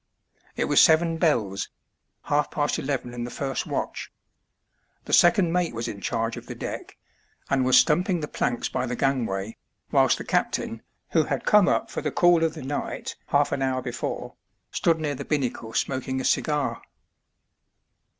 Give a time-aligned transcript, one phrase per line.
[0.55, 1.69] It was seven bells—
[2.31, 4.11] half past eleven in the first watch.
[5.05, 6.93] The second mate was in charge of the deck^
[7.51, 9.57] and was stamping the planks by the gangway,
[9.91, 13.61] whilst the captain, who had come up for the cool of the night half an
[13.61, 14.33] horn* before,
[14.71, 16.81] stood near the binnacle smoking a cigar.